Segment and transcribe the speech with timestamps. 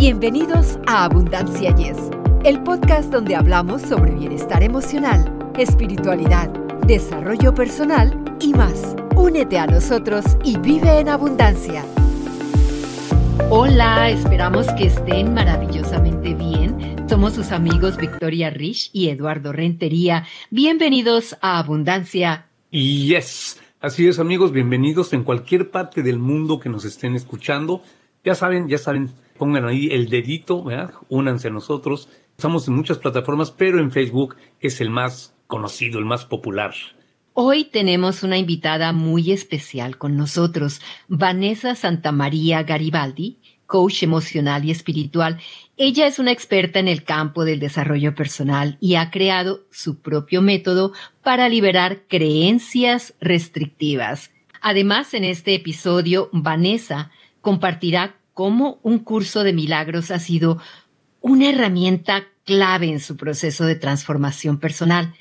[0.00, 1.98] Bienvenidos a Abundancia Yes,
[2.44, 6.48] el podcast donde hablamos sobre bienestar emocional, espiritualidad,
[6.86, 8.96] desarrollo personal y más.
[9.14, 11.84] Únete a nosotros y vive en abundancia.
[13.50, 16.96] Hola, esperamos que estén maravillosamente bien.
[17.06, 20.24] Somos sus amigos Victoria Rich y Eduardo Rentería.
[20.48, 22.46] Bienvenidos a Abundancia.
[22.70, 27.82] Yes, así es amigos, bienvenidos en cualquier parte del mundo que nos estén escuchando.
[28.24, 30.92] Ya saben, ya saben, pongan ahí el dedito, ¿verdad?
[31.08, 32.08] únanse a nosotros.
[32.36, 36.74] Estamos en muchas plataformas, pero en Facebook es el más conocido, el más popular.
[37.32, 45.38] Hoy tenemos una invitada muy especial con nosotros, Vanessa Santamaría Garibaldi, coach emocional y espiritual.
[45.78, 50.42] Ella es una experta en el campo del desarrollo personal y ha creado su propio
[50.42, 50.92] método
[51.22, 54.30] para liberar creencias restrictivas.
[54.60, 60.58] Además, en este episodio, Vanessa compartirá cómo un curso de milagros ha sido
[61.20, 65.14] una herramienta clave en su proceso de transformación personal.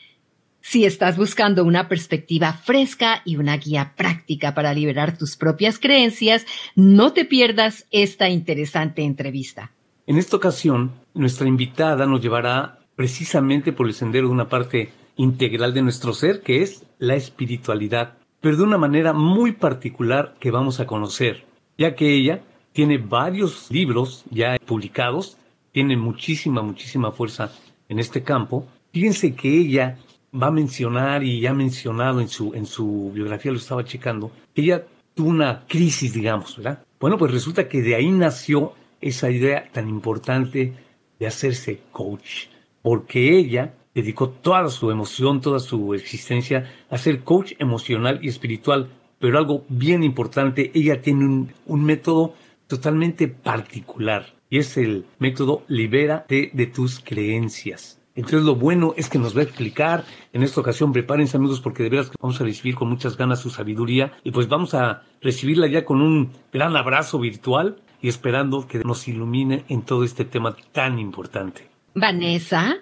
[0.62, 6.46] Si estás buscando una perspectiva fresca y una guía práctica para liberar tus propias creencias,
[6.76, 9.72] no te pierdas esta interesante entrevista.
[10.06, 15.74] En esta ocasión, nuestra invitada nos llevará precisamente por el sendero de una parte integral
[15.74, 20.80] de nuestro ser, que es la espiritualidad, pero de una manera muy particular que vamos
[20.80, 21.46] a conocer,
[21.80, 22.42] ya que ella
[22.74, 25.38] tiene varios libros ya publicados,
[25.72, 27.52] tiene muchísima, muchísima fuerza
[27.88, 28.68] en este campo.
[28.92, 29.98] Fíjense que ella
[30.32, 34.30] va a mencionar y ya ha mencionado en su, en su biografía, lo estaba checando,
[34.54, 36.84] que ella tuvo una crisis, digamos, ¿verdad?
[37.00, 40.74] Bueno, pues resulta que de ahí nació esa idea tan importante
[41.18, 42.48] de hacerse coach,
[42.82, 48.90] porque ella dedicó toda su emoción, toda su existencia a ser coach emocional y espiritual,
[49.20, 52.34] pero algo bien importante, ella tiene un, un método
[52.68, 58.00] totalmente particular y es el método libérate de tus creencias.
[58.16, 60.04] Entonces lo bueno es que nos va a explicar
[60.34, 63.40] en esta ocasión, prepárense amigos porque de veras que vamos a recibir con muchas ganas
[63.40, 68.68] su sabiduría y pues vamos a recibirla ya con un gran abrazo virtual y esperando
[68.68, 71.68] que nos ilumine en todo este tema tan importante.
[71.96, 72.78] Vanessa,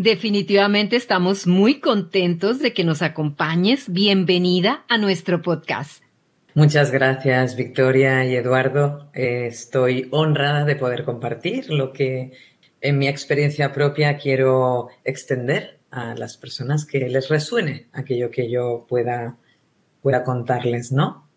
[0.00, 3.92] definitivamente estamos muy contentos de que nos acompañes.
[3.92, 6.02] Bienvenida a nuestro podcast.
[6.54, 9.10] Muchas gracias, Victoria y Eduardo.
[9.12, 12.32] estoy honrada de poder compartir lo que
[12.80, 18.86] en mi experiencia propia quiero extender a las personas que les resuene aquello que yo
[18.88, 19.36] pueda,
[20.00, 21.29] pueda contarles, ¿no?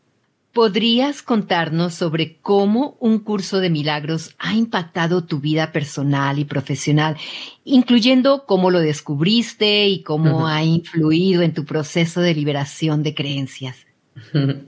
[0.53, 7.17] ¿Podrías contarnos sobre cómo un curso de milagros ha impactado tu vida personal y profesional,
[7.63, 13.77] incluyendo cómo lo descubriste y cómo ha influido en tu proceso de liberación de creencias?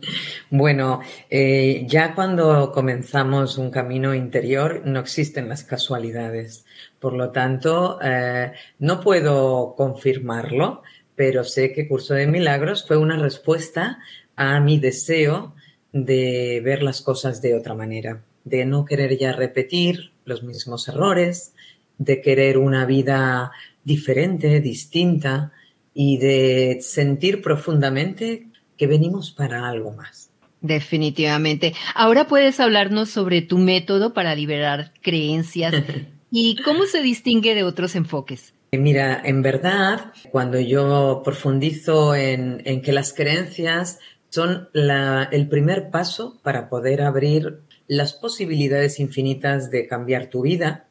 [0.50, 6.66] Bueno, eh, ya cuando comenzamos un camino interior no existen las casualidades.
[7.00, 10.82] Por lo tanto, eh, no puedo confirmarlo,
[11.16, 14.00] pero sé que Curso de Milagros fue una respuesta
[14.36, 15.55] a mi deseo
[15.96, 21.54] de ver las cosas de otra manera, de no querer ya repetir los mismos errores,
[21.98, 23.54] de querer una vida
[23.86, 25.54] diferente, distinta
[25.94, 30.32] y de sentir profundamente que venimos para algo más.
[30.60, 31.74] Definitivamente.
[31.94, 35.74] Ahora puedes hablarnos sobre tu método para liberar creencias
[36.30, 38.54] y cómo se distingue de otros enfoques.
[38.78, 44.00] Mira, en verdad, cuando yo profundizo en, que las creencias
[44.36, 50.88] son el primer paso para poder abrir las posibilidades infinitas de cambiar tu vida,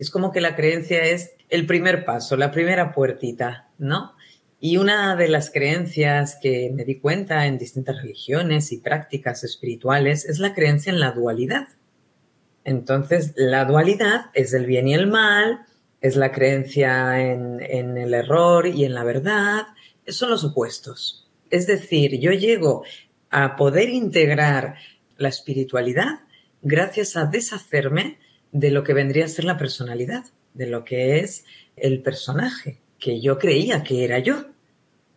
[0.00, 4.14] es como que la creencia es el primer paso, la primera puertita, ¿no?
[4.58, 10.24] Y una de las creencias que me di cuenta en distintas religiones y prácticas espirituales
[10.24, 11.68] es la creencia en la dualidad.
[12.64, 15.60] Entonces, la dualidad es el bien y el mal,
[16.00, 19.68] es la creencia en, el error y en la verdad,
[20.08, 21.27] son los opuestos.
[21.50, 22.84] Es decir, yo llego
[23.30, 24.76] a poder integrar
[25.16, 26.20] la espiritualidad
[26.62, 28.18] gracias a deshacerme
[28.52, 30.24] de lo que vendría a ser la personalidad,
[30.54, 31.44] de lo que es
[31.76, 34.46] el personaje que yo creía que era yo.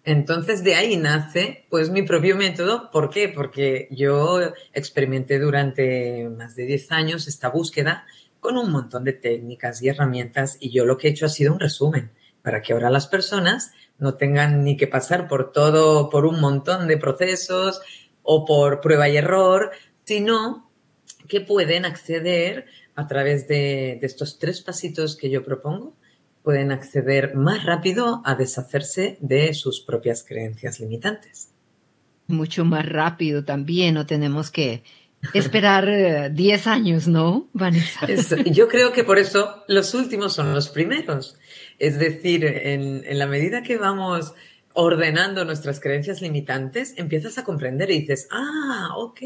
[0.03, 2.89] Entonces de ahí nace pues mi propio método.
[2.91, 3.29] ¿Por qué?
[3.29, 4.39] Porque yo
[4.73, 8.05] experimenté durante más de 10 años esta búsqueda
[8.39, 11.53] con un montón de técnicas y herramientas y yo lo que he hecho ha sido
[11.53, 12.11] un resumen
[12.41, 16.87] para que ahora las personas no tengan ni que pasar por todo, por un montón
[16.87, 17.81] de procesos
[18.23, 19.71] o por prueba y error,
[20.05, 20.69] sino
[21.27, 22.65] que pueden acceder
[22.95, 25.95] a través de, estos tres pasitos que yo propongo
[26.43, 31.51] pueden acceder más rápido a deshacerse de sus propias creencias limitantes.
[32.27, 34.83] Mucho más rápido también, no tenemos que,
[35.33, 38.07] Esperar 10 años, ¿no, Vanessa?
[38.45, 41.37] yo creo que por eso los últimos son los primeros.
[41.79, 44.33] Es decir, en, en la medida que vamos
[44.73, 49.19] ordenando nuestras creencias limitantes, empiezas a comprender y dices, ah, ok,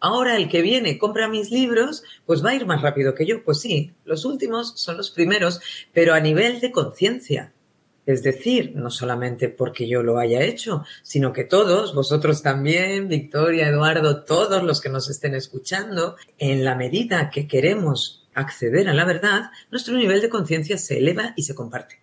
[0.00, 3.42] ahora el que viene compra mis libros, pues va a ir más rápido que yo.
[3.42, 5.60] Pues sí, los últimos son los primeros,
[5.92, 7.52] pero a nivel de conciencia.
[8.06, 13.68] Es decir, no solamente porque yo lo haya hecho, sino que todos, vosotros también, Victoria,
[13.68, 19.04] Eduardo, todos los que nos estén escuchando, en la medida que queremos acceder a la
[19.04, 22.00] verdad, nuestro nivel de conciencia se eleva y se comparte.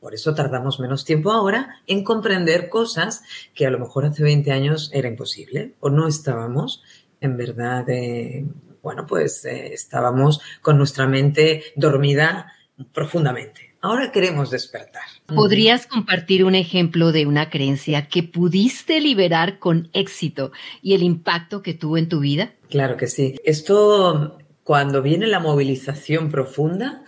[0.00, 3.22] Por eso tardamos menos tiempo ahora en comprender cosas
[3.54, 6.82] que a lo mejor hace 20 años era imposible o no estábamos
[7.22, 8.44] en verdad, eh,
[8.82, 12.52] bueno, pues eh, estábamos con nuestra mente dormida
[12.92, 13.71] profundamente.
[13.82, 15.02] Ahora queremos despertar.
[15.26, 20.52] ¿Podrías compartir un ejemplo de una creencia que pudiste liberar con éxito
[20.82, 22.52] y el impacto que tuvo en tu vida?
[22.70, 23.34] Claro que sí.
[23.44, 27.02] Esto, cuando viene la movilización profunda,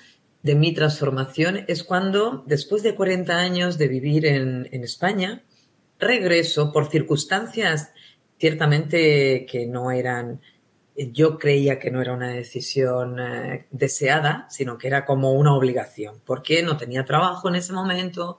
[0.44, 5.43] de mi transformación es cuando, después de 40 años de vivir en, España,
[5.99, 7.93] regreso por circunstancias
[8.38, 10.43] ciertamente que no eran,
[10.96, 16.20] yo creía que no era una decisión eh, deseada, sino que era como una obligación,
[16.25, 18.38] porque no tenía trabajo en ese momento,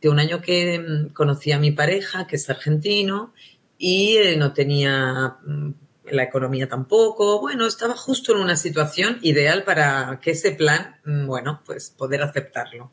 [0.00, 3.32] de un año que mm, conocí a mi pareja, que es argentino,
[3.78, 5.70] y eh, no tenía mm,
[6.10, 7.40] la economía tampoco.
[7.40, 12.22] Bueno, estaba justo en una situación ideal para que ese plan, mm, bueno, pues poder
[12.22, 12.92] aceptarlo.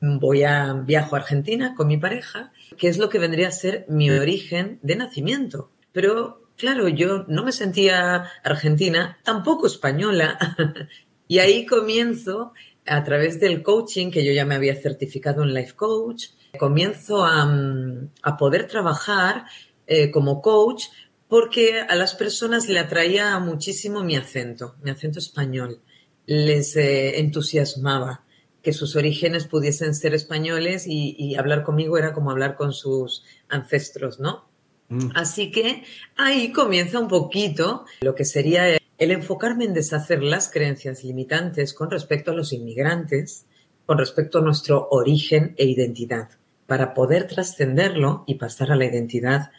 [0.00, 3.86] Voy a viajo a Argentina con mi pareja, que es lo que vendría a ser
[3.88, 5.70] mi origen de nacimiento.
[5.92, 10.38] Pero claro, yo no me sentía argentina, tampoco española.
[11.28, 12.52] y ahí comienzo
[12.86, 16.26] a través del coaching, que yo ya me había certificado en Life Coach,
[16.58, 19.44] comienzo a, mm, poder trabajar
[19.86, 20.84] eh, como coach
[21.28, 25.80] porque a las personas le atraía muchísimo mi acento, mi acento español.
[26.26, 28.24] Les eh, entusiasmaba
[28.62, 34.20] que sus orígenes pudiesen ser españoles y, hablar conmigo era como hablar con sus ancestros,
[34.20, 34.48] ¿no?
[34.88, 35.10] Mm.
[35.14, 35.84] Así que
[36.16, 41.90] ahí comienza un poquito lo que sería el enfocarme en deshacer las creencias limitantes con
[41.90, 43.46] respecto a los inmigrantes,
[43.86, 46.28] con respecto a nuestro origen e identidad,
[46.66, 49.50] para poder trascenderlo y pasar a la identidad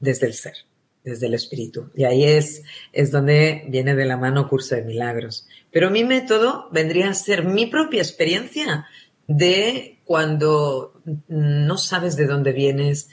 [0.00, 0.54] desde el ser
[1.04, 1.90] desde el espíritu.
[1.94, 2.62] Y ahí es,
[2.92, 5.46] es donde viene de la mano Curso de Milagros.
[5.70, 8.86] Pero mi método vendría a ser mi propia experiencia
[9.26, 13.08] de cuando no sabes de dónde vienes,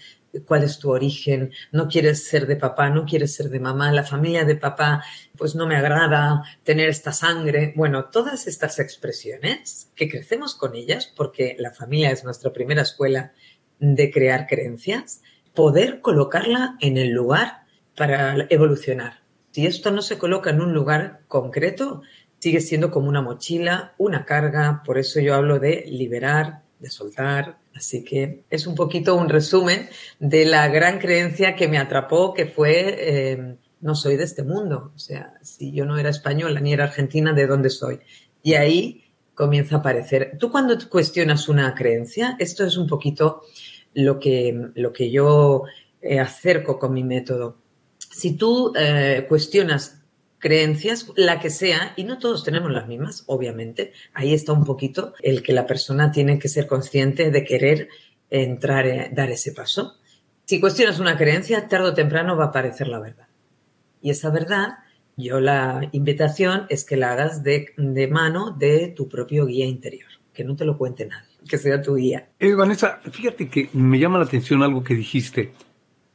[0.46, 4.04] cuál es tu origen, no quieres ser de papá, no quieres ser de mamá, la
[4.04, 5.04] familia de papá,
[5.38, 7.74] pues no me agrada tener esta sangre.
[7.76, 13.34] Bueno, todas estas expresiones que crecemos con ellas, porque la familia es nuestra primera escuela
[13.80, 15.22] de crear creencias,
[15.54, 17.64] poder colocarla en el lugar
[17.96, 19.22] para evolucionar.
[19.52, 22.04] Si esto no se coloca en un lugar concreto,
[22.40, 27.58] sigue siendo como una mochila, una carga, por eso yo hablo de liberar, de soltar.
[27.76, 29.90] Así que es un poquito un resumen
[30.20, 34.92] de la gran creencia que me atrapó, que fue, em, no soy de este mundo.
[34.96, 38.00] O sea, si yo no era española ni era argentina, ¿de dónde soy?
[38.44, 39.04] Y ahí
[39.36, 40.38] comienza a aparecer.
[40.40, 43.42] Tú cuando cuestionas una creencia, esto es un poquito
[43.94, 45.64] lo que, lo que yo
[46.02, 47.58] eh, acerco con mi método
[48.18, 50.00] si tú eh, cuestionas
[50.40, 55.14] creencias, la que sea, y no todos tenemos las mismas, obviamente, ahí está un poquito
[55.22, 57.90] el que la persona tiene que ser consciente de querer
[58.30, 59.96] entrar, eh, dar ese paso.
[60.46, 63.28] Si cuestionas una creencia, tarde o temprano va a aparecer la verdad.
[64.02, 64.70] Y esa verdad,
[65.18, 67.74] yo la invitación es que la hagas de,
[68.12, 71.96] mano de tu propio guía interior, que no te lo cuente nadie, que sea tu
[71.96, 72.30] guía.
[72.40, 75.52] Eh, Vanessa, fíjate que me llama la atención algo que dijiste.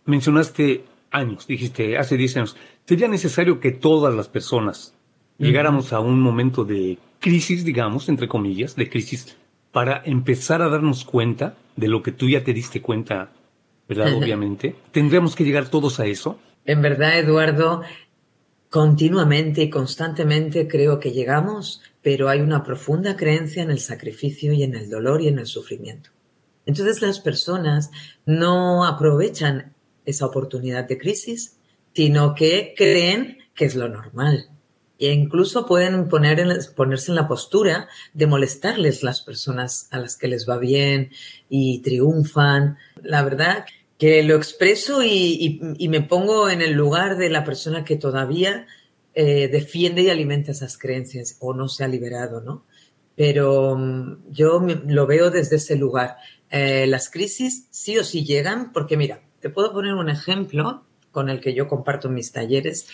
[0.04, 4.94] Mencionaste años, dijiste, hace 10 años, sería necesario que todas las personas
[5.38, 9.36] llegáramos a un momento de crisis, digamos, entre comillas, de crisis,
[9.70, 13.30] para empezar a darnos cuenta de lo que tú ya te diste cuenta,
[13.88, 14.14] ¿verdad?
[14.14, 14.76] Obviamente.
[14.90, 16.38] ¿Tendríamos que llegar todos a eso?
[16.64, 17.82] En verdad, Eduardo,
[18.70, 24.62] continuamente y constantemente creo que llegamos, pero hay una profunda creencia en el sacrificio y
[24.62, 26.10] en el dolor y en el sufrimiento.
[26.64, 27.90] Entonces las personas
[28.24, 29.72] no aprovechan
[30.04, 31.56] esa oportunidad de crisis,
[31.94, 34.48] sino que creen que es lo normal.
[34.98, 40.28] E incluso pueden poner ponerse en la postura de molestarles las personas a las que
[40.28, 41.10] les va bien
[41.48, 42.78] y triunfan.
[43.02, 43.64] La verdad
[43.98, 48.66] que lo expreso y, me pongo en el lugar de la persona que todavía
[49.14, 52.64] eh, defiende y alimenta esas creencias o no se ha liberado, ¿no?
[53.16, 56.16] Pero mm, yo lo veo desde ese lugar.
[56.50, 61.28] Eh, las crisis sí o sí llegan porque, mira, te puedo poner un ejemplo con
[61.28, 62.86] el que yo comparto mis talleres.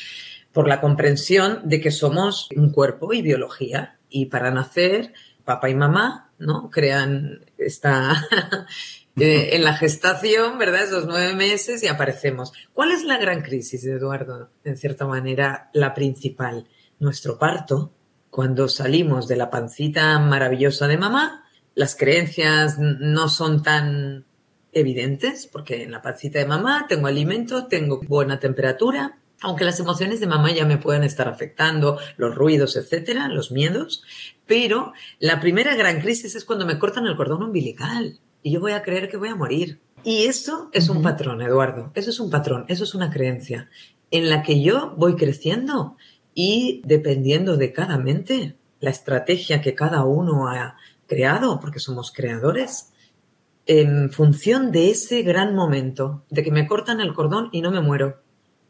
[0.51, 3.99] por la comprensión de que somos un cuerpo y biología.
[4.09, 5.13] Y para nacer,
[5.45, 6.71] papá y mamá, ¿no?
[6.71, 8.27] Crean esta,
[9.17, 10.85] eh, en la gestación, ¿verdad?
[10.85, 12.55] Esos nueve meses y aparecemos.
[12.73, 14.49] ¿Cuál es la gran crisis, Eduardo?
[14.65, 16.67] En cierta manera, la principal.
[16.99, 17.93] Nuestro parto,
[18.31, 24.25] cuando salimos de la pancita maravillosa de mamá, las creencias no son tan
[24.79, 30.21] evidentes, porque en la pancita de mamá tengo alimento, tengo buena temperatura, aunque las emociones
[30.21, 34.03] de mamá ya me puedan estar afectando, los ruidos, etcétera, los miedos,
[34.47, 38.73] pero la primera gran crisis es cuando me cortan el cordón umbilical y yo voy
[38.73, 39.79] a creer que voy a morir.
[40.05, 43.69] Y eso es un patrón, Eduardo, eso es un patrón, eso es una creencia
[44.11, 45.97] en la que yo voy creciendo
[46.35, 52.93] y dependiendo de cada mente, la estrategia que cada uno ha creado, porque somos creadores,
[53.69, 57.83] en función de ese gran momento, de que me cortan el cordón y no me
[57.83, 58.23] muero.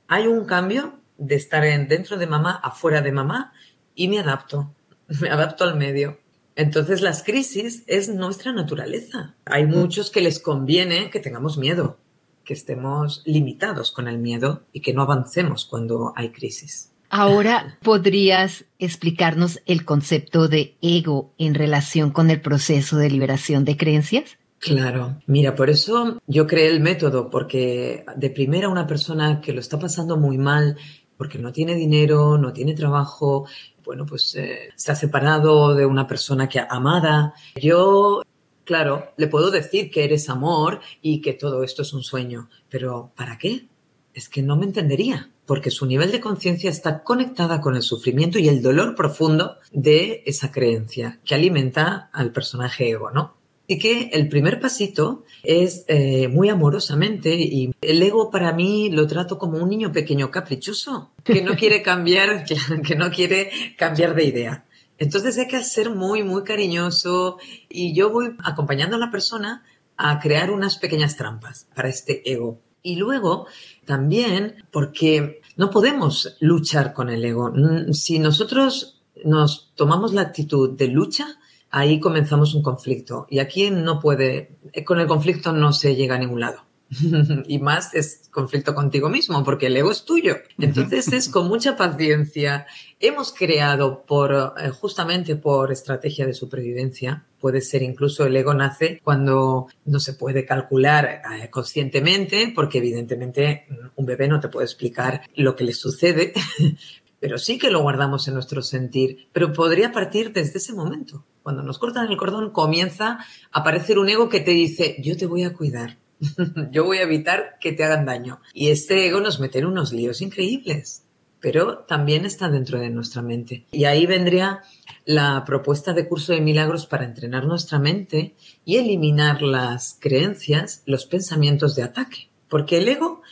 [0.08, 3.52] Hay un cambio de estar dentro de mamá, afuera de mamá,
[3.94, 4.74] y me adapto,
[5.20, 6.18] me adapto al medio.
[6.56, 9.36] Entonces las crisis es nuestra naturaleza.
[9.44, 11.98] Hay muchos que les conviene que tengamos miedo,
[12.44, 16.90] que estemos limitados con el miedo y que no avancemos cuando hay crisis.
[17.08, 23.76] Ahora, ¿podrías explicarnos el concepto de ego en relación con el proceso de liberación de
[23.76, 24.37] creencias?
[24.58, 29.60] Claro, mira, por eso yo creé el método, porque de primera una persona que lo
[29.60, 30.76] está pasando muy mal,
[31.16, 33.46] porque no tiene dinero, no tiene trabajo,
[33.84, 37.34] bueno, pues eh, se ha separado de una persona que amada.
[37.60, 38.22] Yo,
[38.64, 43.12] claro, le puedo decir que eres amor y que todo esto es un sueño, pero
[43.16, 43.68] ¿para qué?
[44.12, 48.38] Es que no me entendería, porque su nivel de conciencia está conectada con el sufrimiento
[48.40, 53.37] y el dolor profundo de esa creencia que alimenta al personaje ego, ¿no?
[53.70, 59.06] Y que el primer pasito es eh, muy amorosamente y el ego para mí lo
[59.06, 62.46] trato como un niño pequeño caprichoso que no quiere cambiar,
[62.82, 64.64] que no quiere cambiar de idea.
[64.96, 67.36] Entonces hay que ser muy, muy cariñoso
[67.68, 69.62] y yo voy acompañando a la persona
[69.98, 72.60] a crear unas pequeñas trampas para este ego.
[72.82, 73.48] Y luego
[73.84, 77.52] también porque no podemos luchar con el ego.
[77.92, 81.38] Si nosotros nos tomamos la actitud de lucha,
[81.70, 83.26] ahí comenzamos un conflicto.
[83.30, 86.68] Y aquí no puede, con el conflicto no se llega a ningún lado.
[87.48, 90.36] y más es conflicto contigo mismo, porque el ego es tuyo.
[90.58, 92.66] Entonces es con mucha paciencia.
[92.98, 99.00] Hemos creado por, eh, justamente por estrategia de supervivencia, puede ser incluso el ego nace
[99.04, 105.22] cuando no se puede calcular eh, conscientemente, porque evidentemente un bebé no te puede explicar
[105.36, 106.32] lo que le sucede,
[107.20, 111.24] pero sí que lo guardamos en nuestro sentir, pero podría partir desde ese momento.
[111.48, 113.20] Cuando nos cortan el cordón comienza
[113.52, 115.96] a aparecer un ego que te dice, yo te voy a cuidar,
[116.70, 118.42] yo voy a evitar que te hagan daño.
[118.52, 121.04] Y este ego nos mete en unos líos increíbles,
[121.40, 123.64] pero también está dentro de nuestra mente.
[123.72, 124.60] Y ahí vendría
[125.06, 128.34] la propuesta de curso de milagros para entrenar nuestra mente
[128.66, 132.28] y eliminar las creencias, los pensamientos de ataque.
[132.50, 133.22] Porque el ego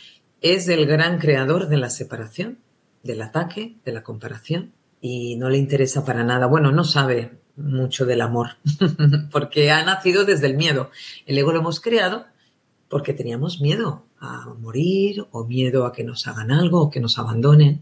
[0.41, 2.57] es el gran creador de la separación
[3.03, 6.47] del ataque, de la comparación, y no le interesa para nada.
[6.47, 8.51] Bueno, no sabe mucho del amor,
[9.31, 10.91] porque ha nacido desde el miedo.
[11.25, 12.25] El ego lo hemos creado
[12.89, 17.19] porque teníamos miedo a morir o miedo a que nos hagan algo o que nos
[17.19, 17.81] abandonen.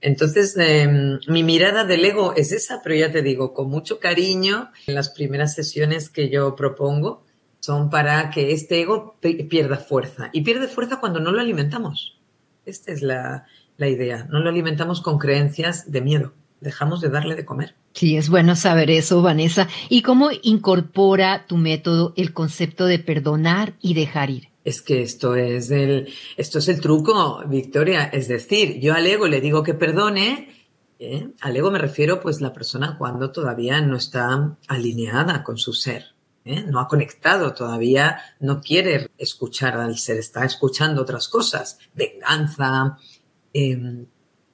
[0.00, 4.70] Entonces, em, mi mirada del ego es esa, pero ya te digo, con mucho cariño,
[4.86, 7.24] las primeras sesiones que yo propongo
[7.60, 10.30] son para que este ego pierda fuerza.
[10.32, 12.16] Y pierde fuerza cuando no lo alimentamos.
[12.64, 13.46] Esta es la,
[13.76, 14.26] la idea.
[14.30, 16.32] No lo alimentamos con creencias de miedo.
[16.60, 17.74] Dejamos de darle de comer.
[17.92, 19.68] Sí, es bueno saber eso, Vanessa.
[19.88, 24.48] ¿Y cómo incorpora tu método el concepto de perdonar y dejar ir?
[24.64, 28.04] Es que esto es el, esto es el truco, Victoria.
[28.04, 30.50] Es decir, yo al ego le digo que perdone.
[30.98, 31.28] ¿eh?
[31.40, 36.06] Al ego me refiero, pues, la persona cuando todavía no está alineada con su ser.
[36.44, 36.64] ¿eh?
[36.66, 41.78] No ha conectado todavía, no quiere escuchar al ser, está escuchando otras cosas.
[41.94, 42.98] Venganza,
[43.52, 44.06] Em,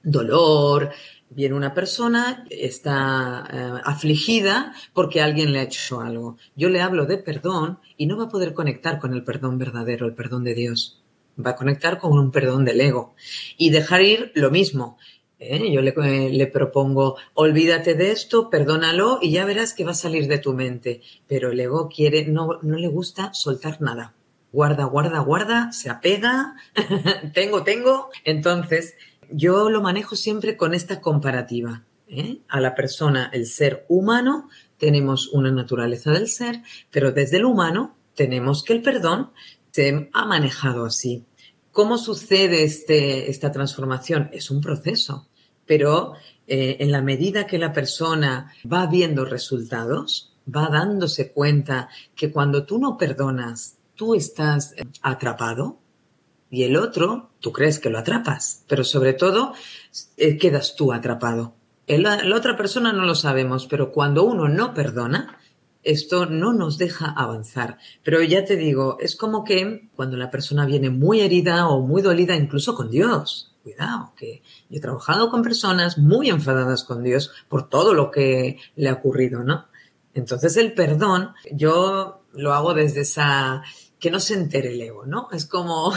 [0.03, 0.89] dolor,
[1.29, 6.37] viene una persona, está eh, afligida porque alguien le ha hecho algo.
[6.55, 10.05] Yo le hablo de perdón y no va a poder conectar con el perdón verdadero,
[10.05, 11.01] el perdón de Dios.
[11.43, 13.15] Va a conectar con un perdón del ego.
[13.57, 14.97] Y dejar ir lo mismo.
[15.39, 15.71] ¿eh?
[15.71, 15.93] Yo le,
[16.29, 20.53] le, propongo, olvídate de esto, perdónalo y ya verás que va a salir de tu
[20.53, 21.01] mente.
[21.27, 24.13] Pero el ego quiere, no, no le gusta soltar nada
[24.55, 26.55] guarda, guarda, guarda, se apega,
[27.33, 28.09] tengo, tengo.
[28.23, 28.95] Entonces,
[29.31, 31.83] yo lo manejo siempre con esta comparativa.
[32.07, 32.39] ¿eh?
[32.47, 37.95] A la persona, el ser humano, tenemos una naturaleza del ser, pero desde el humano
[38.15, 39.31] tenemos que el perdón
[39.71, 41.25] se ha manejado así.
[41.71, 44.29] ¿Cómo sucede este, esta transformación?
[44.31, 45.27] Es un proceso.
[45.65, 46.13] pero
[46.47, 52.65] eh, en la medida que la persona va viendo resultados, va dándose cuenta que cuando
[52.65, 55.79] tú no perdonas, tú estás atrapado
[56.49, 59.53] y el otro, tú crees que lo atrapas, pero sobre todo
[60.17, 61.55] eh, quedas tú atrapado.
[61.87, 65.39] la otra persona no lo sabemos, pero cuando uno no perdona,
[65.85, 67.77] esto no nos deja avanzar.
[68.03, 72.01] Pero ya te digo, es como que cuando la persona viene muy herida o muy
[72.01, 77.31] dolida, incluso con Dios, cuidado, que yo he trabajado con personas muy enfadadas con Dios
[77.47, 79.67] por todo lo que le ha ocurrido, ¿no?
[80.13, 83.63] Entonces el perdón, yo lo hago desde esa,
[84.05, 85.29] que no se entere el ego, ¿no?
[85.31, 85.91] Es como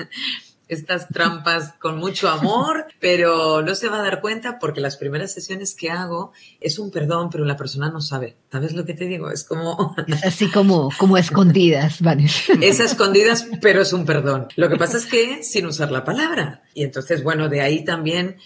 [0.68, 5.32] estas trampas con mucho amor, pero no se va a dar cuenta porque las primeras
[5.32, 8.36] sesiones que hago es un perdón, pero la persona no sabe.
[8.52, 9.30] ¿Sabes lo que te digo?
[9.30, 9.96] Es como...
[10.22, 12.52] así como, como escondidas, Vanessa.
[12.60, 14.48] Es escondidas, pero es un perdón.
[14.56, 16.64] Lo que pasa es que sin usar la palabra.
[16.74, 18.36] Y entonces, bueno, de ahí también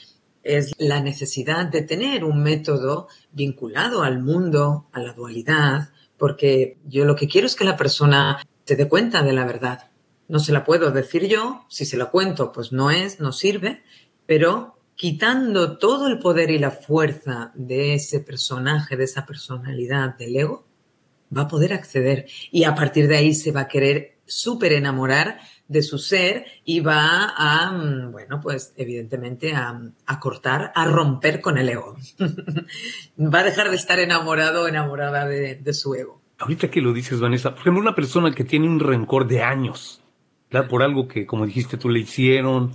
[0.44, 7.04] es la necesidad de tener un método vinculado al mundo, a la dualidad, porque yo
[7.04, 8.38] lo que quiero es que la persona
[8.72, 9.90] se dé cuenta de la verdad
[10.28, 13.82] no se la puedo decir yo, si se la cuento, pues no es, no sirve,
[14.24, 20.34] pero quitando todo el poder y la fuerza de ese personaje, de esa personalidad del
[20.34, 20.64] ego,
[21.36, 25.38] va a poder acceder y a partir de ahí se va a querer súper enamorar
[25.68, 31.58] de su ser y va a, mm, bueno, pues evidentemente a, cortar, a romper con
[31.58, 31.94] el ego.
[33.18, 36.21] va a dejar de estar enamorado o enamorada de, de su ego.
[36.42, 40.02] Ahorita que lo dices, Vanessa, por ejemplo, una persona que tiene un rencor de años,
[40.68, 42.72] por algo que, como dijiste tú, le hicieron,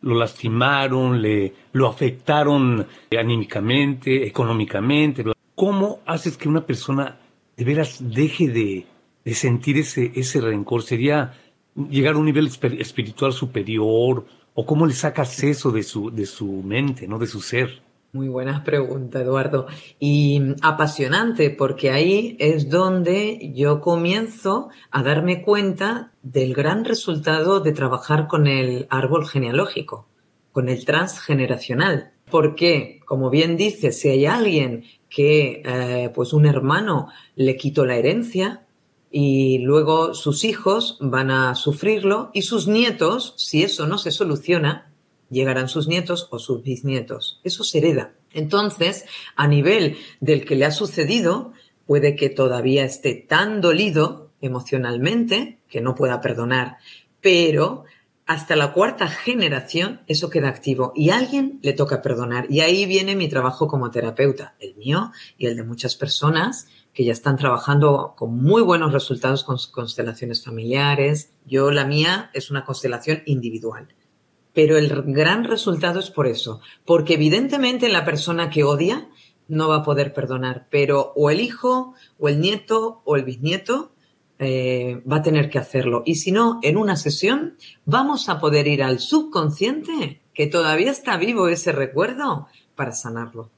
[0.00, 2.84] lo lastimaron, le, lo afectaron
[3.16, 5.24] anímicamente, económicamente.
[5.54, 7.20] ¿Cómo haces que una persona
[7.56, 8.86] de veras deje de,
[9.24, 10.82] de sentir ese, ese rencor?
[10.82, 11.34] ¿Sería
[11.88, 14.26] llegar a un nivel espiritual superior?
[14.54, 17.80] ¿O cómo le sacas eso de su, de su mente, no de su ser?
[18.14, 19.66] Muy buena pregunta, Eduardo.
[19.98, 27.72] Y apasionante, porque ahí es donde yo comienzo a darme cuenta del gran resultado de
[27.72, 30.06] trabajar con el árbol genealógico,
[30.52, 32.12] con el transgeneracional.
[32.30, 37.96] Porque, como bien dice, si hay alguien que, eh, pues un hermano le quitó la
[37.96, 38.64] herencia
[39.10, 44.93] y luego sus hijos van a sufrirlo y sus nietos, si eso no se soluciona,
[45.34, 47.40] llegarán sus nietos o sus bisnietos.
[47.44, 48.14] Eso se hereda.
[48.32, 49.04] Entonces,
[49.36, 51.52] a nivel del que le ha sucedido,
[51.86, 56.78] puede que todavía esté tan dolido emocionalmente que no pueda perdonar,
[57.20, 57.84] pero
[58.26, 62.46] hasta la cuarta generación eso queda activo y a alguien le toca perdonar.
[62.48, 67.04] Y ahí viene mi trabajo como terapeuta, el mío y el de muchas personas que
[67.04, 71.32] ya están trabajando con muy buenos resultados con constelaciones familiares.
[71.44, 73.88] Yo, la mía, es una constelación individual
[74.54, 79.08] pero el gran resultado es por eso, porque evidentemente la persona que odia
[79.48, 83.92] no va a poder perdonar, pero o el hijo, o el nieto, o el bisnieto
[84.38, 86.02] eh, va a tener que hacerlo.
[86.06, 91.16] Y si no, en una sesión vamos a poder ir al subconsciente, que todavía está
[91.16, 93.50] vivo ese recuerdo, para sanarlo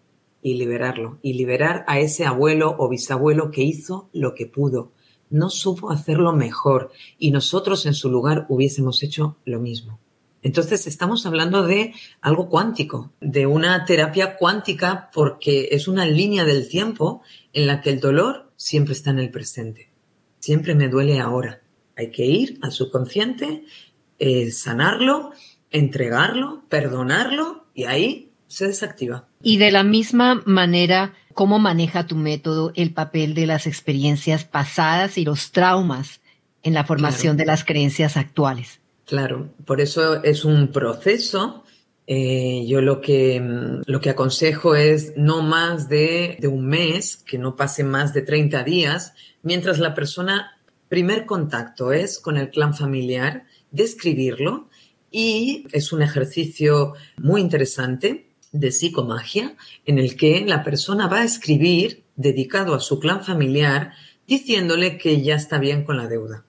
[0.42, 4.92] y liberarlo, y liberar a ese abuelo o bisabuelo que hizo lo que pudo.
[5.28, 9.98] No supo hacerlo mejor y nosotros en su lugar hubiésemos hecho lo mismo.
[10.42, 16.68] Entonces estamos hablando de algo cuántico, de una terapia cuántica porque es una línea del
[16.68, 17.22] tiempo
[17.52, 19.90] en la que el dolor siempre está en el presente.
[20.38, 21.62] Siempre me duele ahora.
[21.96, 23.64] Hay que ir al subconsciente,
[24.18, 25.32] eh, sanarlo,
[25.70, 29.28] entregarlo, perdonarlo y ahí se desactiva.
[29.42, 35.18] Y de la misma manera, ¿cómo maneja tu método el papel de las experiencias pasadas
[35.18, 36.20] y los traumas
[36.62, 38.80] en la formación de las creencias actuales?
[39.06, 41.62] Claro, por eso es un proceso.
[42.08, 47.16] Eh, yo lo que, mm, lo que aconsejo es no más de, de, un mes,
[47.16, 52.50] que no pase más de 30 días, mientras la persona, primer contacto es con el
[52.50, 54.68] clan familiar, describirlo
[55.12, 61.24] y es un ejercicio muy interesante de psicomagia en el que la persona va a
[61.24, 63.92] escribir dedicado a su clan familiar
[64.26, 66.44] diciéndole que ya está bien con la deuda.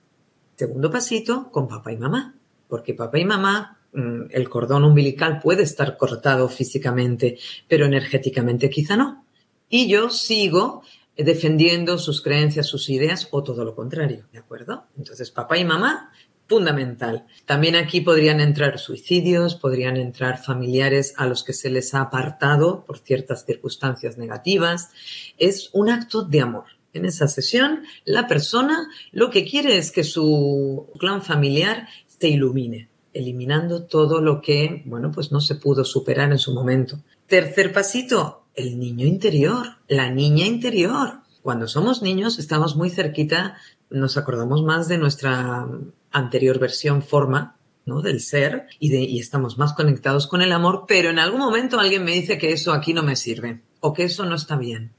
[0.56, 2.37] Segundo pasito, con papá y mamá
[2.68, 8.96] porque papá y mamá, mm, el cordón umbilical puede estar cortado físicamente, pero energéticamente quizá
[8.96, 9.24] no.
[9.68, 10.82] Y yo sigo
[11.16, 14.84] defendiendo sus creencias, sus ideas o todo lo contrario, ¿de acuerdo?
[14.96, 16.12] Entonces, papá y mamá,
[16.48, 17.26] fundamental.
[17.44, 22.84] También aquí podrían entrar suicidios, podrían entrar familiares a los que se les ha apartado
[22.84, 24.90] por ciertas circunstancias negativas.
[25.36, 26.64] Es un acto de amor.
[26.94, 31.86] En esa sesión, la persona lo que quiere es que su clan familiar
[32.18, 37.00] te ilumine, eliminando todo lo que, bueno, pues no se pudo superar en su momento.
[37.26, 41.20] Tercer pasito, el niño interior, la niña interior.
[41.42, 43.56] Cuando somos niños estamos muy cerquita,
[43.90, 45.66] nos acordamos más de nuestra
[46.10, 48.02] anterior versión forma, ¿no?
[48.02, 51.80] Del ser y, de, y estamos más conectados con el amor, pero en algún momento
[51.80, 54.92] alguien me dice que eso aquí no me sirve o que eso no está bien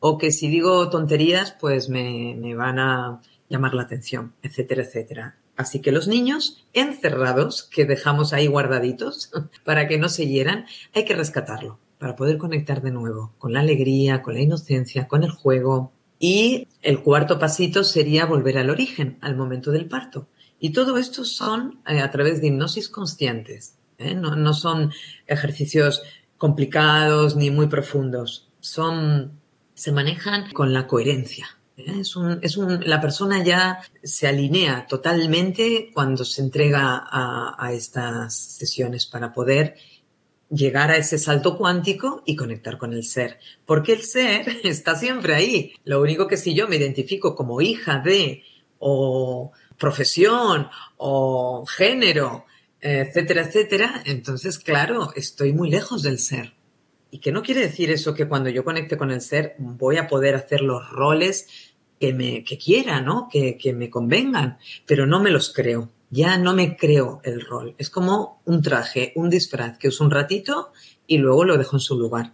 [0.00, 5.36] o que si digo tonterías pues me, me van a llamar la atención, etcétera, etcétera.
[5.60, 9.30] Así que los niños encerrados, que dejamos ahí guardaditos
[9.64, 13.60] para que no se hieran, hay que rescatarlo para poder conectar de nuevo con la
[13.60, 15.92] alegría, con la inocencia, con el juego.
[16.18, 20.28] Y el cuarto pasito sería volver al origen, al momento del parto.
[20.58, 23.74] Y todo esto son eh, a través de hipnosis conscientes.
[23.98, 24.14] ¿eh?
[24.14, 24.94] No, no son
[25.26, 26.02] ejercicios
[26.38, 28.48] complicados ni muy profundos.
[28.60, 29.32] Son,
[29.74, 31.59] se manejan con la coherencia.
[31.86, 37.72] Es un, es un, la persona ya se alinea totalmente cuando se entrega a, a
[37.72, 39.76] estas sesiones para poder
[40.50, 43.38] llegar a ese salto cuántico y conectar con el ser.
[43.64, 45.72] Porque el ser está siempre ahí.
[45.84, 48.42] Lo único que si yo me identifico como hija de
[48.78, 52.46] o profesión o género,
[52.80, 56.54] etcétera, etcétera, entonces, claro, estoy muy lejos del ser.
[57.10, 60.06] Y que no quiere decir eso que cuando yo conecte con el ser voy a
[60.06, 61.48] poder hacer los roles
[62.00, 63.28] que me que quiera, ¿no?
[63.30, 67.74] Que, que me convengan, pero no me los creo ya no me creo el rol.
[67.78, 70.72] Es como un traje, un disfraz que uso un ratito
[71.06, 72.32] y luego lo dejo en su lugar.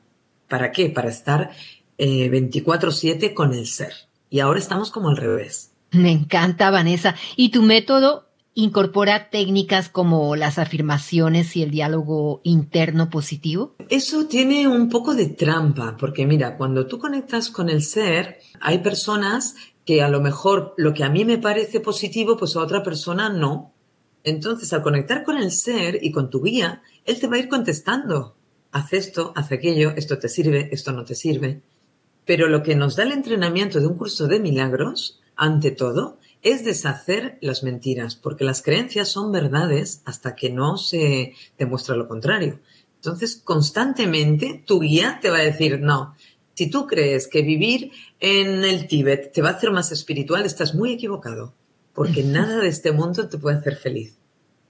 [0.48, 0.88] ¿Para qué?
[0.88, 1.50] Para estar
[1.98, 3.92] eh, 24/7 con el ser.
[4.30, 5.72] Y ahora estamos como al revés.
[5.92, 7.14] Me encanta, Vanessa.
[7.36, 8.25] ¿Y tu método
[8.56, 13.76] incorpora técnicas como las afirmaciones y el diálogo interno positivo?
[13.90, 18.78] Eso tiene un poco de trampa, porque mira, cuando tú conectas con el ser, hay
[18.78, 22.82] personas que a lo mejor lo que a mí me parece positivo, pues a otra
[22.82, 23.74] persona no.
[24.24, 27.48] Entonces, al conectar con el ser y con tu guía, él te va a ir
[27.48, 28.36] contestando.
[28.72, 31.60] Haz esto, haz aquello, esto te sirve, esto no te sirve.
[32.24, 36.64] Pero lo que nos da el entrenamiento de un curso de milagros, ante todo, es
[36.64, 42.60] deshacer las mentiras, porque las creencias son verdades hasta que no se demuestra lo contrario.
[42.94, 46.14] Entonces, constantemente tu guía te va a decir, no,
[46.54, 50.72] si tú crees que vivir en el Tíbet te va a hacer más espiritual, estás
[50.72, 51.52] muy equivocado,
[51.92, 54.16] porque nada de este mundo te puede hacer feliz.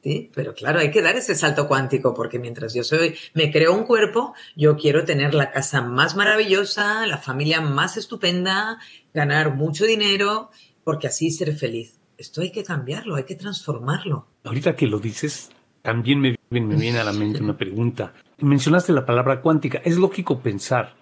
[0.02, 0.30] ¿Sí?
[0.34, 3.84] Pero claro, hay que dar ese salto cuántico, porque mientras yo soy, me creo un
[3.84, 8.78] cuerpo, yo quiero tener la casa más maravillosa, la familia más estupenda,
[9.12, 10.50] ganar mucho dinero,
[10.86, 11.98] porque así ser feliz.
[12.16, 14.28] Esto hay que cambiarlo, hay que transformarlo.
[14.44, 15.50] Ahorita que lo dices,
[15.82, 18.14] también me, me viene a la mente una pregunta.
[18.38, 19.82] Mencionaste la palabra cuántica.
[19.84, 20.94] Es lógico pensar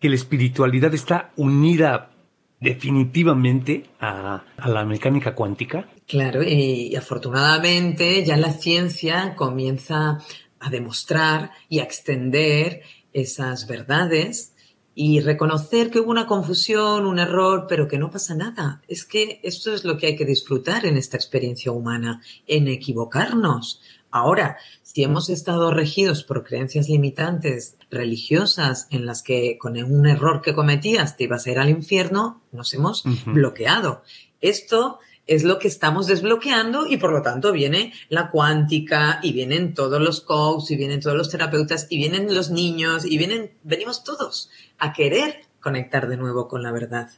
[0.00, 2.10] que la espiritualidad está unida
[2.58, 5.88] definitivamente a, la mecánica cuántica.
[6.08, 10.18] Claro, y, afortunadamente ya la ciencia comienza
[10.58, 12.82] a demostrar y a extender
[13.12, 14.51] esas verdades
[14.94, 18.82] y reconocer que hubo una confusión, un error, pero que no pasa nada.
[18.88, 23.80] Es que esto es lo que hay que disfrutar en esta experiencia humana, en equivocarnos.
[24.10, 30.42] Ahora, si hemos estado regidos por creencias limitantes religiosas en las que con un error
[30.42, 34.02] que cometías te ibas a ir al infierno, nos hemos bloqueado.
[34.42, 39.74] Esto es lo que estamos desbloqueando y por lo tanto viene la cuántica y vienen
[39.74, 44.04] todos los coaches y vienen todos los terapeutas y vienen los niños y vienen, venimos
[44.04, 47.08] todos a querer conectar de nuevo con la verdad.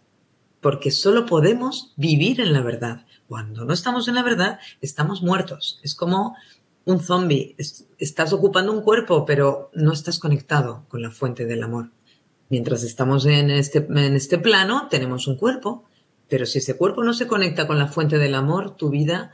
[0.60, 3.06] Porque solo podemos vivir en la verdad.
[3.26, 5.80] Cuando no estamos en la verdad, estamos muertos.
[5.82, 6.36] Es como
[6.84, 7.54] un zombie.
[7.98, 11.90] Estás ocupando un cuerpo, pero no estás conectado con la fuente del amor.
[12.48, 15.84] Mientras estamos en este, en este plano, tenemos un cuerpo,
[16.34, 19.30] pero si ese cuerpo no se conecta con la fuente del amor, tu vida,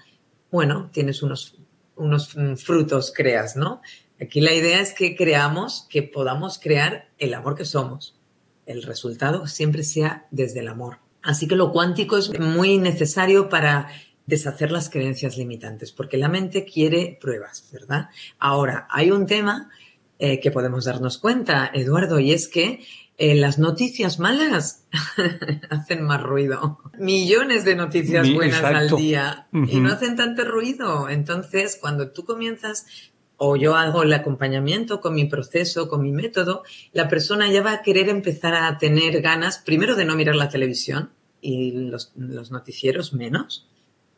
[0.50, 1.56] bueno, tienes unos,
[1.96, 3.80] unos frutos, creas, ¿no?
[4.20, 8.18] Aquí la idea es que creamos, que podamos crear el amor que somos.
[8.66, 10.98] El resultado siempre sea desde el amor.
[11.22, 13.88] Así que lo cuántico es muy necesario para
[14.26, 18.10] deshacer las creencias limitantes, porque la mente quiere pruebas, ¿verdad?
[18.38, 19.70] Ahora, hay un tema
[20.18, 22.84] eh, que podemos darnos cuenta, Eduardo, y es que
[23.20, 24.86] eh, las noticias malas
[25.68, 26.78] hacen más ruido.
[26.98, 31.06] Millones de noticias buenas al día y no hacen tanto ruido.
[31.10, 32.86] Entonces, cuando tú comienzas
[33.36, 36.62] o yo hago el acompañamiento con mi proceso, con mi método,
[36.94, 40.48] la persona ya va a querer empezar a tener ganas, primero de no mirar la
[40.48, 41.10] televisión
[41.42, 43.68] y los, los noticieros menos,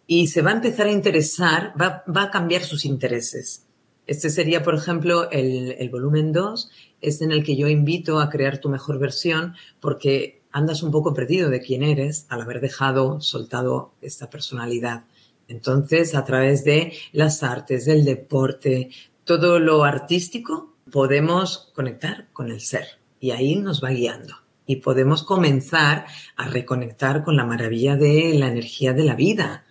[0.06, 3.66] y se va a empezar a interesar, va, va a cambiar sus intereses.
[4.06, 6.70] Este sería, por ejemplo, el, el volumen 2,
[7.02, 11.12] es en el que yo invito a crear tu mejor versión porque andas un poco
[11.12, 15.04] perdido de quién eres al haber dejado, soltado esta personalidad.
[15.48, 18.90] Entonces, a través de las artes, del deporte,
[19.24, 22.86] todo lo artístico, podemos conectar con el ser
[23.20, 24.36] y ahí nos va guiando.
[24.66, 29.64] Y podemos comenzar a reconectar con la maravilla de la energía de la vida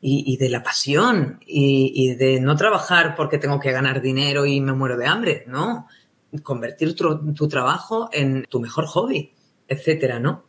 [0.00, 4.72] y, de la pasión y, de no trabajar porque tengo que ganar dinero y me
[4.72, 5.86] muero de hambre, no.
[6.42, 9.32] Convertir tu, tu trabajo en tu mejor hobby,
[9.68, 10.44] etcétera, ¿no?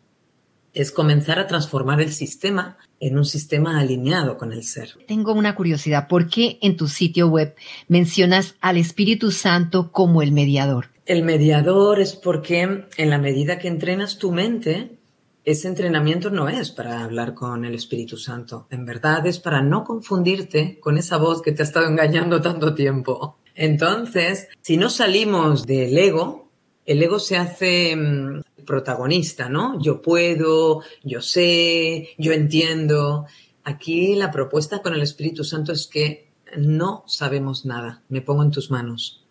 [0.74, 4.92] es comenzar a transformar el sistema en un sistema alineado con el ser.
[5.08, 7.56] Tengo una curiosidad, ¿por qué en tu sitio web
[7.88, 10.88] mencionas al Espíritu Santo como el mediador?
[11.06, 14.98] El mediador es porque en la medida que entrenas tu mente,
[15.44, 19.84] ese entrenamiento no es para hablar con el Espíritu Santo, en verdad es para no
[19.84, 23.40] confundirte con esa voz que te ha estado engañando tanto tiempo.
[23.56, 26.50] Entonces, si no salimos del ego,
[26.86, 29.80] el ego se hace mm, protagonista, ¿no?
[29.82, 33.26] Yo puedo, yo sé, yo entiendo.
[33.64, 38.52] Aquí la propuesta con el Espíritu Santo es que no sabemos nada, me pongo en
[38.52, 39.26] tus manos.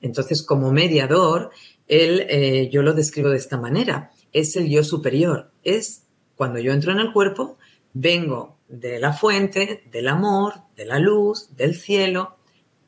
[0.00, 1.50] Entonces, como mediador,
[1.88, 6.02] él, eh, yo lo describo de esta manera, es el yo superior, es
[6.34, 7.56] cuando yo entro en el cuerpo,
[7.94, 12.35] vengo de la fuente, del amor, de la luz, del cielo,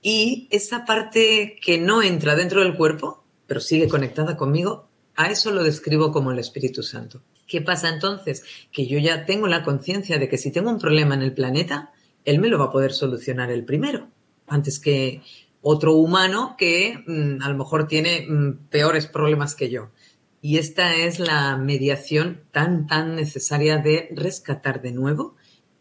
[0.02, 5.50] y esa parte que no entra dentro del cuerpo, pero sigue conectada conmigo, a eso
[5.50, 7.22] lo describo como el Espíritu Santo.
[7.46, 8.44] ¿Qué pasa entonces?
[8.70, 11.92] Que yo ya tengo la conciencia de que si tengo un problema en el planeta,
[12.24, 14.08] Él me lo va a poder solucionar el primero,
[14.46, 15.22] antes que
[15.60, 19.90] otro humano que mm, a lo mejor tiene mm, peores problemas que yo.
[20.40, 25.34] Y esta es la mediación tan, tan necesaria de rescatar de nuevo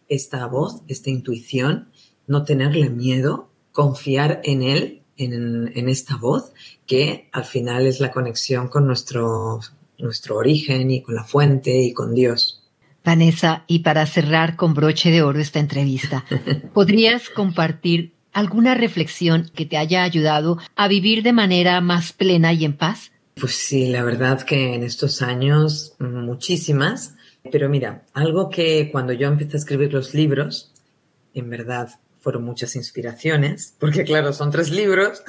[0.07, 1.91] esta voz, esta intuición,
[2.25, 6.51] no tenerle miedo, confiar en Él en, esta voz,
[6.87, 9.59] que al final es la conexión con nuestro,
[9.99, 12.63] nuestro origen y con la fuente y con Dios.
[13.05, 16.25] Vanessa, y para cerrar con broche de oro esta entrevista,
[16.73, 22.65] ¿podrías compartir alguna reflexión que te haya ayudado a vivir de manera más plena y
[22.65, 23.11] en paz?
[23.39, 27.13] Pues sí, la verdad que en estos años muchísimas,
[27.51, 30.73] pero mira, algo que cuando yo empecé a escribir los libros,
[31.35, 35.23] en verdad fueron muchas inspiraciones, porque claro, son tres libros,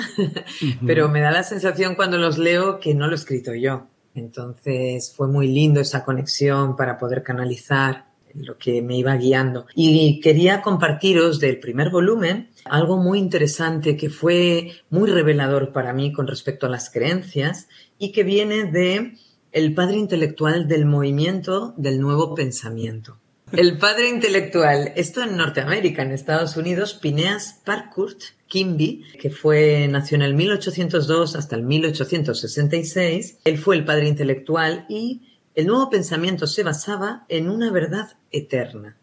[0.87, 3.87] pero me da la sensación cuando los leo que no lo he escrito yo.
[4.15, 9.67] Entonces fue muy lindo esa conexión para poder canalizar lo que me iba guiando.
[9.75, 16.13] Y quería compartiros del primer volumen algo muy interesante que fue muy revelador para mí
[16.13, 19.15] con respecto a las creencias y que viene de
[19.53, 23.19] el padre intelectual del movimiento del nuevo pensamiento.
[23.53, 30.17] El padre intelectual, esto en Norteamérica, en Estados Unidos, Phineas Parkurt Kimby, que fue, nació
[30.17, 35.23] en el 1802 hasta el 1866, él fue el padre intelectual y
[35.55, 38.99] el nuevo pensamiento se basaba en una verdad eterna.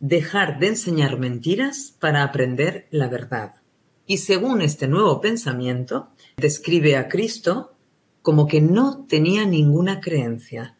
[0.00, 3.56] Dejar de enseñar mentiras para aprender la verdad.
[4.06, 6.08] Y según este nuevo pensamiento,
[6.38, 7.74] describe a Cristo
[8.22, 10.75] como que no tenía ninguna creencia,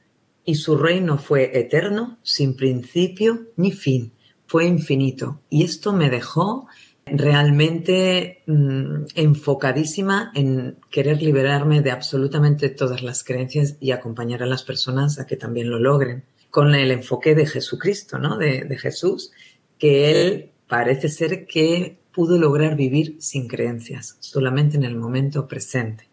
[0.47, 4.13] y su reino fue eterno, sin principio ni fin,
[4.47, 5.43] fue infinito.
[5.51, 6.69] Y esto me dejó
[7.05, 14.63] realmente mm, enfocadísima en querer liberarme de absolutamente todas las creencias y acompañar a las
[14.63, 16.25] personas a que también lo logren.
[16.49, 18.39] Con el enfoque de Jesucristo, ¿no?
[18.39, 19.33] De, de Jesús,
[19.79, 26.09] que él parece ser que pudo lograr vivir sin creencias, solamente en el momento presente.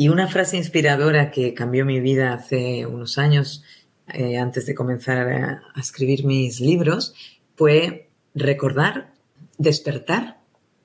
[0.00, 3.64] Y una frase inspiradora que cambió mi vida hace unos años,
[4.06, 7.14] eh, antes de comenzar a, escribir mis libros,
[7.56, 9.12] fue recordar,
[9.58, 10.38] despertar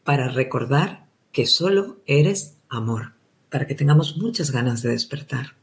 [0.03, 3.13] para recordar que solo eres amor,
[3.51, 5.53] para que tengamos muchas ganas de despertar,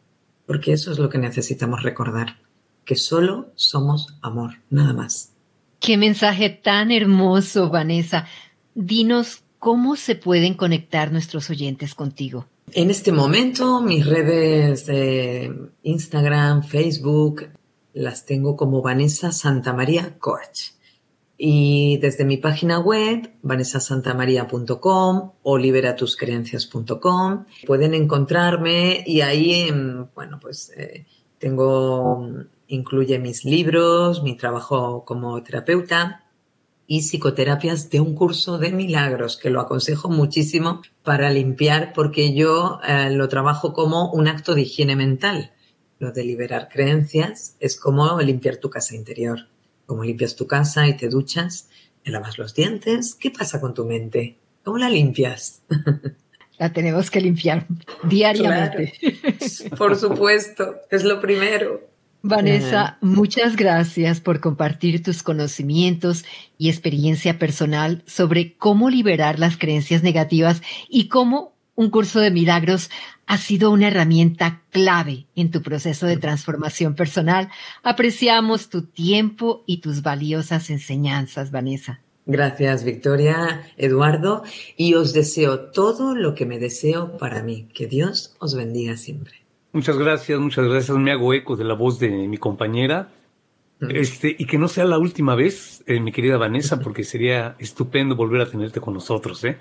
[0.46, 2.36] porque eso es lo que necesitamos recordar,
[2.84, 5.32] que solo somos amor, nada más.
[5.80, 8.28] Qué mensaje tan hermoso, Vanessa.
[8.76, 12.46] Dinos cómo se pueden conectar nuestros oyentes contigo.
[12.72, 17.48] En este momento mis redes de Instagram, Facebook,
[17.94, 20.72] las tengo como Vanessa Santamaría Coach.
[21.36, 30.70] Y desde mi página web, vanessasantamaria.com o liberatuscreencias.com, pueden encontrarme y ahí, em, bueno, pues
[30.76, 31.06] eh,
[31.38, 32.28] tengo,
[32.68, 36.29] incluye mis libros, mi trabajo como terapeuta
[36.92, 42.80] y psicoterapias de un curso de milagros, que lo aconsejo muchísimo para limpiar, porque yo
[42.84, 45.52] eh, lo trabajo como un acto de higiene mental.
[46.00, 49.46] Lo de liberar creencias es como limpiar tu casa interior.
[49.86, 51.68] Como limpias tu casa y te duchas,
[52.02, 54.38] te lavas los dientes, ¿qué pasa con tu mente?
[54.64, 55.62] ¿Cómo la limpias?
[56.58, 57.66] La tenemos que limpiar
[58.02, 58.92] diariamente.
[59.78, 61.89] Por supuesto, es lo primero.
[62.22, 66.24] Vanessa, muchas gracias por compartir tus conocimientos
[66.58, 72.90] y experiencia personal sobre cómo liberar las creencias negativas y cómo un curso de milagros
[73.26, 77.48] ha sido una herramienta clave en tu proceso de transformación personal.
[77.82, 82.00] Apreciamos tu tiempo y tus valiosas enseñanzas, Vanessa.
[82.26, 84.42] Gracias, Victoria, Eduardo,
[84.76, 87.66] y os deseo todo lo que me deseo para mí.
[87.72, 89.39] Que Dios os bendiga siempre.
[89.72, 90.96] Muchas gracias, muchas gracias.
[90.96, 93.10] Me hago eco de la voz de mi compañera.
[93.88, 98.14] Este, y que no sea la última vez, eh, mi querida Vanessa, porque sería estupendo
[98.14, 99.56] volver a tenerte con nosotros, ¿eh?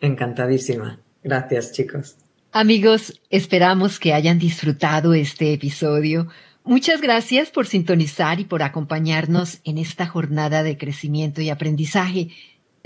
[0.00, 0.98] Encantadísima.
[1.22, 2.16] Gracias, chicos.
[2.52, 6.28] Amigos, esperamos que hayan disfrutado este episodio.
[6.64, 12.28] Muchas gracias por sintonizar y por acompañarnos en esta jornada de crecimiento y aprendizaje.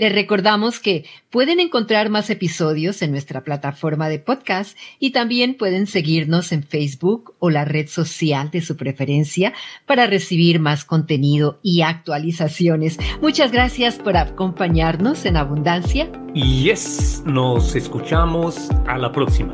[0.01, 5.85] Les recordamos que pueden encontrar más episodios en nuestra plataforma de podcast y también pueden
[5.85, 9.53] seguirnos en Facebook o la red social de su preferencia
[9.85, 12.97] para recibir más contenido y actualizaciones.
[13.21, 16.11] Muchas gracias por acompañarnos en Abundancia.
[16.33, 19.53] Y yes, nos escuchamos a la próxima.